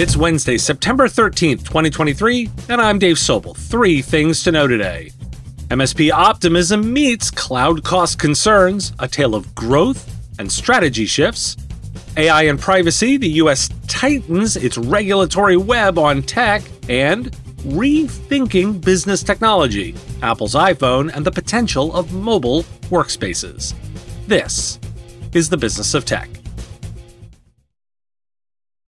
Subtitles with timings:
[0.00, 3.56] It's Wednesday, September 13th, 2023, and I'm Dave Sobel.
[3.56, 5.10] Three things to know today.
[5.70, 10.08] MSP optimism meets cloud cost concerns, a tale of growth
[10.38, 11.56] and strategy shifts.
[12.16, 17.32] AI and privacy, the US tightens its regulatory web on tech, and
[17.64, 23.74] rethinking business technology, Apple's iPhone, and the potential of mobile workspaces.
[24.28, 24.78] This
[25.34, 26.37] is the business of tech.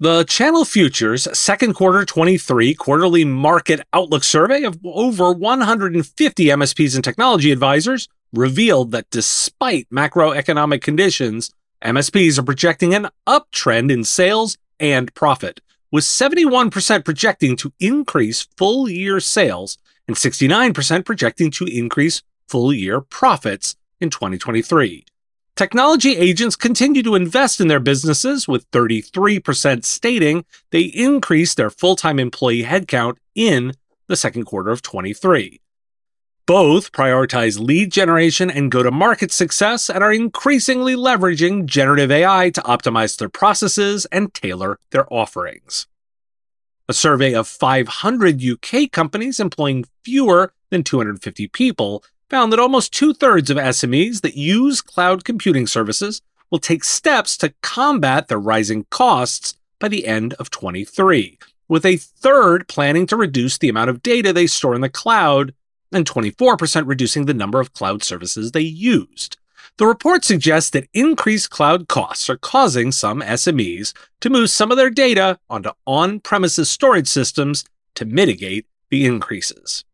[0.00, 7.02] The Channel Futures second quarter 23 quarterly market outlook survey of over 150 MSPs and
[7.02, 11.50] technology advisors revealed that despite macroeconomic conditions,
[11.82, 15.60] MSPs are projecting an uptrend in sales and profit,
[15.90, 23.00] with 71% projecting to increase full year sales and 69% projecting to increase full year
[23.00, 25.06] profits in 2023.
[25.58, 31.96] Technology agents continue to invest in their businesses, with 33% stating they increased their full
[31.96, 33.72] time employee headcount in
[34.06, 35.60] the second quarter of 23.
[36.46, 42.50] Both prioritize lead generation and go to market success and are increasingly leveraging generative AI
[42.50, 45.88] to optimize their processes and tailor their offerings.
[46.88, 53.14] A survey of 500 UK companies employing fewer than 250 people found that almost two
[53.14, 58.84] thirds of SMEs that use cloud computing services will take steps to combat the rising
[58.90, 64.02] costs by the end of 23, with a third planning to reduce the amount of
[64.02, 65.54] data they store in the cloud
[65.92, 69.36] and 24% reducing the number of cloud services they used.
[69.78, 74.76] The report suggests that increased cloud costs are causing some SMEs to move some of
[74.76, 77.64] their data onto on premises storage systems
[77.94, 79.84] to mitigate the increases.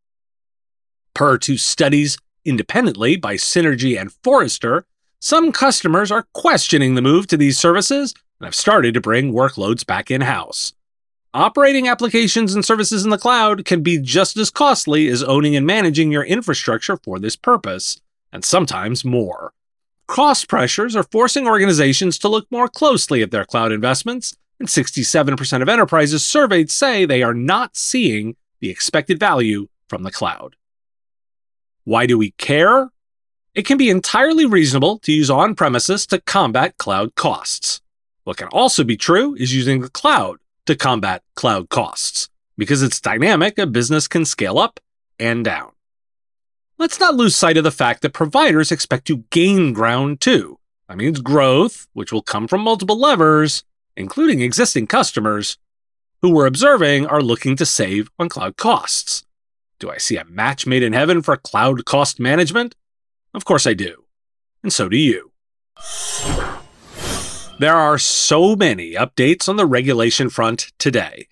[1.12, 4.86] Per two studies independently by Synergy and Forrester,
[5.20, 9.86] some customers are questioning the move to these services and have started to bring workloads
[9.86, 10.74] back in house.
[11.32, 15.66] Operating applications and services in the cloud can be just as costly as owning and
[15.66, 18.00] managing your infrastructure for this purpose,
[18.32, 19.52] and sometimes more.
[20.06, 25.62] Cost pressures are forcing organizations to look more closely at their cloud investments, and 67%
[25.62, 30.54] of enterprises surveyed say they are not seeing the expected value from the cloud.
[31.84, 32.90] Why do we care?
[33.54, 37.80] It can be entirely reasonable to use on premises to combat cloud costs.
[38.24, 42.30] What can also be true is using the cloud to combat cloud costs.
[42.56, 44.80] Because it's dynamic, a business can scale up
[45.18, 45.72] and down.
[46.78, 50.58] Let's not lose sight of the fact that providers expect to gain ground too.
[50.88, 53.62] That means growth, which will come from multiple levers,
[53.96, 55.58] including existing customers,
[56.22, 59.24] who we're observing are looking to save on cloud costs.
[59.84, 62.74] Do I see a match made in heaven for cloud cost management?
[63.34, 64.06] Of course I do.
[64.62, 65.30] And so do you.
[67.58, 71.28] There are so many updates on the regulation front today.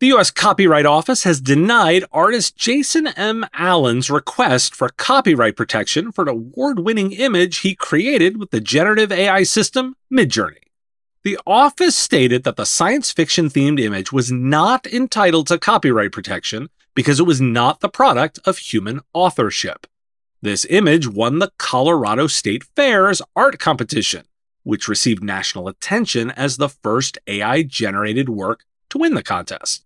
[0.00, 0.32] The U.S.
[0.32, 3.46] Copyright Office has denied artist Jason M.
[3.54, 9.12] Allen's request for copyright protection for an award winning image he created with the generative
[9.12, 10.64] AI system Midjourney.
[11.22, 16.68] The office stated that the science fiction themed image was not entitled to copyright protection
[16.96, 19.86] because it was not the product of human authorship.
[20.42, 24.24] This image won the Colorado State Fair's art competition,
[24.64, 29.84] which received national attention as the first AI generated work to win the contest.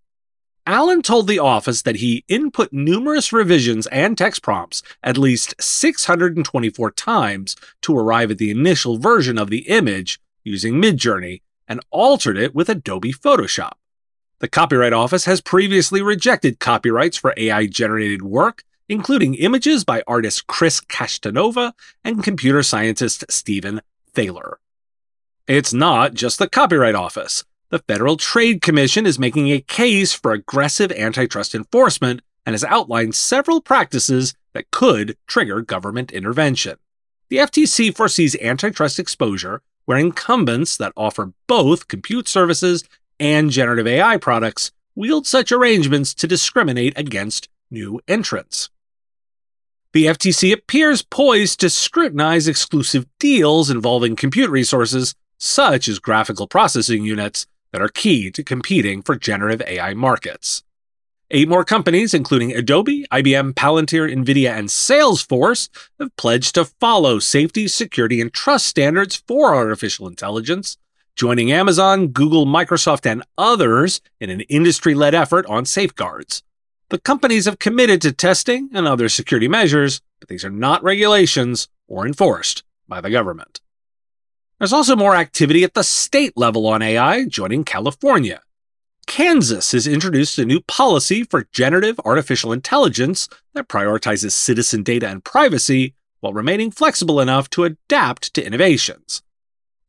[0.65, 6.91] Allen told the office that he input numerous revisions and text prompts at least 624
[6.91, 12.55] times to arrive at the initial version of the image using Midjourney and altered it
[12.55, 13.73] with Adobe Photoshop.
[14.41, 20.47] The Copyright Office has previously rejected copyrights for AI generated work, including images by artist
[20.47, 21.73] Kris Kashtanova
[22.03, 23.81] and computer scientist Stephen
[24.15, 24.57] Thaler.
[25.47, 27.43] It's not just the Copyright Office.
[27.69, 33.13] The Federal Trade Commission is making a case for aggressive antitrust enforcement and has outlined
[33.13, 36.77] several practices that could trigger government intervention.
[37.29, 42.83] the FTC foresees antitrust exposure where incumbents that offer both compute services
[43.21, 48.69] and generative AI products wield such arrangements to discriminate against new entrants.
[49.93, 57.05] The FTC appears poised to scrutinize exclusive deals involving compute resources, such as graphical processing
[57.05, 60.63] units, that are key to competing for generative AI markets.
[61.29, 65.69] Eight more companies, including Adobe, IBM, Palantir, NVIDIA, and Salesforce,
[65.99, 70.77] have pledged to follow safety, security, and trust standards for artificial intelligence,
[71.15, 76.43] joining Amazon, Google, Microsoft, and others in an industry led effort on safeguards.
[76.89, 81.69] The companies have committed to testing and other security measures, but these are not regulations
[81.87, 83.61] or enforced by the government.
[84.59, 88.41] There's also more activity at the state level on AI, joining California.
[89.07, 95.23] Kansas has introduced a new policy for generative artificial intelligence that prioritizes citizen data and
[95.23, 99.23] privacy while remaining flexible enough to adapt to innovations.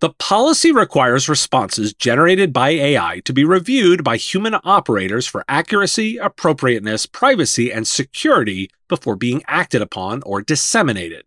[0.02, 6.16] The policy requires responses generated by AI to be reviewed by human operators for accuracy,
[6.16, 11.22] appropriateness, privacy, and security before being acted upon or disseminated.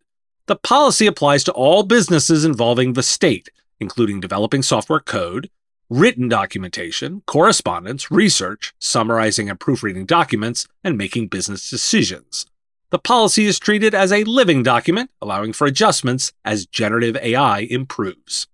[0.47, 3.47] The policy applies to all businesses involving the state,
[3.79, 5.49] including developing software code,
[5.89, 12.45] written documentation, correspondence, research, summarizing and proofreading documents, and making business decisions.
[12.89, 18.47] The policy is treated as a living document, allowing for adjustments as generative AI improves.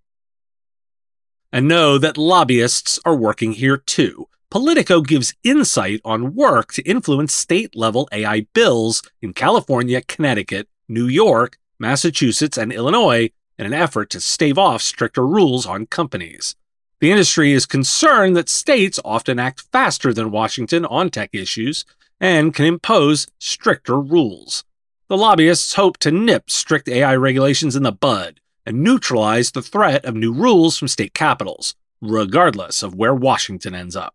[1.52, 4.28] And know that lobbyists are working here too.
[4.50, 11.06] Politico gives insight on work to influence state level AI bills in California, Connecticut, New
[11.06, 16.54] York, Massachusetts, and Illinois in an effort to stave off stricter rules on companies.
[17.00, 21.84] The industry is concerned that states often act faster than Washington on tech issues
[22.20, 24.64] and can impose stricter rules.
[25.08, 30.04] The lobbyists hope to nip strict AI regulations in the bud and neutralize the threat
[30.04, 34.14] of new rules from state capitals, regardless of where Washington ends up.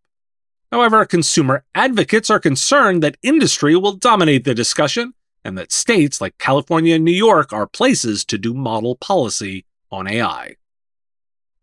[0.72, 5.14] However, consumer advocates are concerned that industry will dominate the discussion
[5.44, 10.08] and that states like California and New York are places to do model policy on
[10.08, 10.56] AI.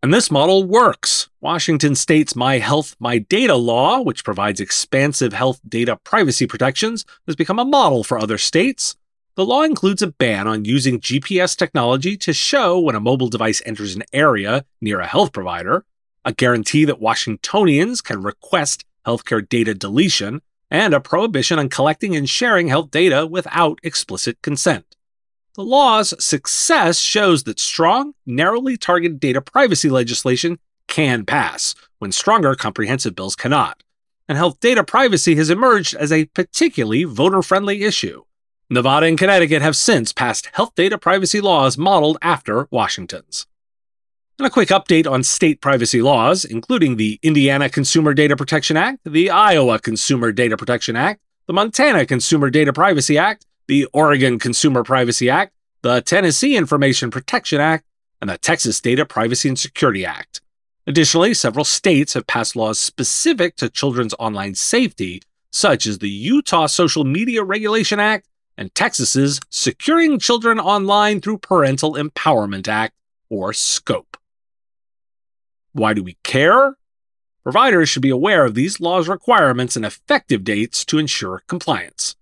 [0.01, 1.29] And this model works.
[1.41, 7.35] Washington state's My Health, My Data law, which provides expansive health data privacy protections, has
[7.35, 8.95] become a model for other states.
[9.35, 13.61] The law includes a ban on using GPS technology to show when a mobile device
[13.65, 15.83] enters an area near a health provider,
[16.23, 20.41] a guarantee that Washingtonians can request healthcare data deletion,
[20.71, 24.95] and a prohibition on collecting and sharing health data without explicit consent.
[25.55, 32.55] The law's success shows that strong, narrowly targeted data privacy legislation can pass, when stronger
[32.55, 33.83] comprehensive bills cannot.
[34.29, 38.23] And health data privacy has emerged as a particularly voter friendly issue.
[38.69, 43.45] Nevada and Connecticut have since passed health data privacy laws modeled after Washington's.
[44.39, 48.99] And a quick update on state privacy laws, including the Indiana Consumer Data Protection Act,
[49.05, 54.83] the Iowa Consumer Data Protection Act, the Montana Consumer Data Privacy Act, the Oregon Consumer
[54.83, 55.53] Privacy Act,
[55.83, 57.85] the Tennessee Information Protection Act,
[58.19, 60.41] and the Texas Data Privacy and Security Act.
[60.87, 65.21] Additionally, several states have passed laws specific to children's online safety,
[65.51, 68.27] such as the Utah Social Media Regulation Act
[68.57, 72.93] and Texas's Securing Children Online Through Parental Empowerment Act,
[73.29, 74.17] or SCOPE.
[75.73, 76.77] Why do we care?
[77.43, 82.15] Providers should be aware of these laws' requirements and effective dates to ensure compliance.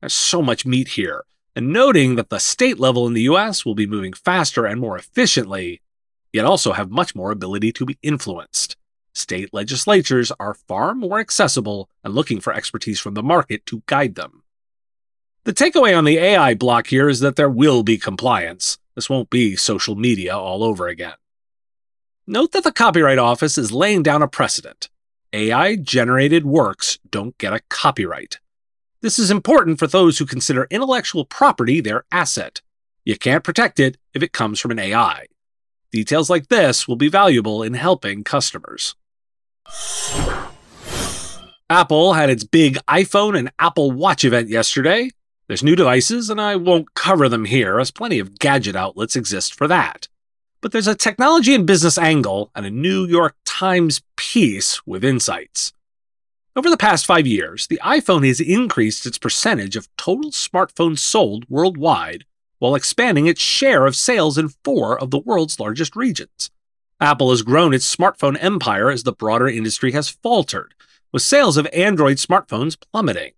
[0.00, 1.24] There's so much meat here,
[1.54, 4.96] and noting that the state level in the US will be moving faster and more
[4.96, 5.82] efficiently,
[6.32, 8.76] yet also have much more ability to be influenced.
[9.12, 14.14] State legislatures are far more accessible and looking for expertise from the market to guide
[14.14, 14.39] them.
[15.44, 18.76] The takeaway on the AI block here is that there will be compliance.
[18.94, 21.14] This won't be social media all over again.
[22.26, 24.90] Note that the Copyright Office is laying down a precedent.
[25.32, 28.38] AI generated works don't get a copyright.
[29.00, 32.60] This is important for those who consider intellectual property their asset.
[33.06, 35.26] You can't protect it if it comes from an AI.
[35.90, 38.94] Details like this will be valuable in helping customers.
[41.70, 45.10] Apple had its big iPhone and Apple Watch event yesterday.
[45.50, 49.52] There's new devices, and I won't cover them here, as plenty of gadget outlets exist
[49.52, 50.06] for that.
[50.60, 55.72] But there's a technology and business angle and a New York Times piece with insights.
[56.54, 61.46] Over the past five years, the iPhone has increased its percentage of total smartphones sold
[61.48, 62.26] worldwide
[62.60, 66.52] while expanding its share of sales in four of the world's largest regions.
[67.00, 70.74] Apple has grown its smartphone empire as the broader industry has faltered,
[71.10, 73.32] with sales of Android smartphones plummeting.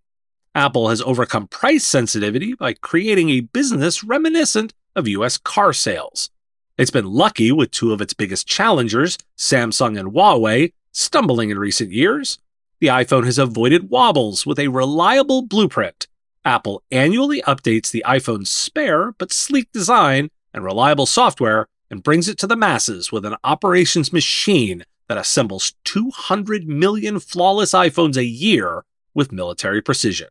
[0.55, 5.39] Apple has overcome price sensitivity by creating a business reminiscent of U.S.
[5.39, 6.29] car sales.
[6.77, 11.91] It's been lucky with two of its biggest challengers, Samsung and Huawei, stumbling in recent
[11.91, 12.39] years.
[12.81, 16.07] The iPhone has avoided wobbles with a reliable blueprint.
[16.45, 22.37] Apple annually updates the iPhone's spare but sleek design and reliable software and brings it
[22.39, 28.85] to the masses with an operations machine that assembles 200 million flawless iPhones a year
[29.15, 30.29] with military precision.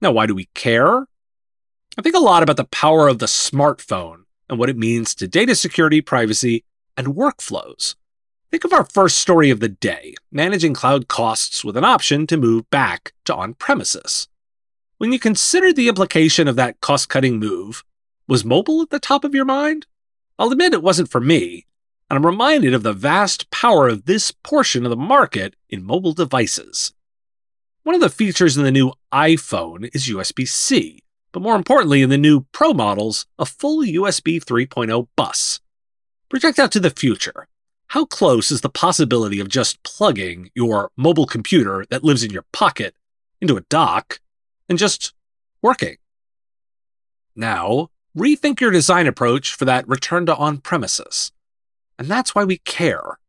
[0.00, 1.06] Now, why do we care?
[1.98, 5.26] I think a lot about the power of the smartphone and what it means to
[5.28, 6.64] data security, privacy,
[6.96, 7.94] and workflows.
[8.50, 12.36] Think of our first story of the day managing cloud costs with an option to
[12.36, 14.28] move back to on premises.
[14.98, 17.82] When you consider the implication of that cost cutting move,
[18.28, 19.86] was mobile at the top of your mind?
[20.38, 21.66] I'll admit it wasn't for me,
[22.08, 26.12] and I'm reminded of the vast power of this portion of the market in mobile
[26.12, 26.92] devices.
[27.86, 32.10] One of the features in the new iPhone is USB C, but more importantly, in
[32.10, 35.60] the new Pro models, a full USB 3.0 bus.
[36.28, 37.46] Project out to the future.
[37.86, 42.44] How close is the possibility of just plugging your mobile computer that lives in your
[42.52, 42.96] pocket
[43.40, 44.18] into a dock
[44.68, 45.12] and just
[45.62, 45.94] working?
[47.36, 51.30] Now, rethink your design approach for that return to on premises.
[52.00, 53.20] And that's why we care.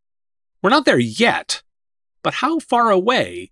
[0.64, 1.62] We're not there yet,
[2.24, 3.52] but how far away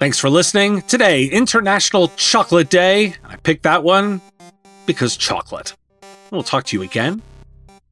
[0.00, 0.80] Thanks for listening.
[0.80, 3.16] Today, International Chocolate Day.
[3.22, 4.22] I picked that one
[4.86, 5.76] because chocolate.
[6.30, 7.20] We'll talk to you again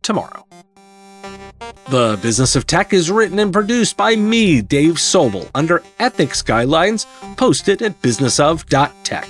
[0.00, 0.46] tomorrow.
[1.90, 7.04] The Business of Tech is written and produced by me, Dave Sobel, under ethics guidelines
[7.36, 9.28] posted at businessof.tech.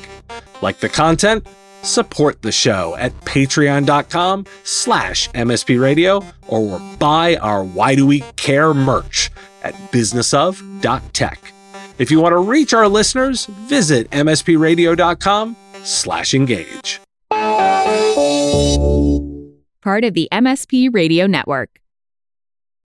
[0.62, 1.48] Like the content?
[1.82, 9.32] Support the show at patreon.com slash mspradio or buy our Why Do We Care merch
[9.64, 11.54] at businessof.tech.
[11.98, 17.00] If you want to reach our listeners, visit mspradio.com slash engage
[19.88, 21.80] part of the MSP Radio Network.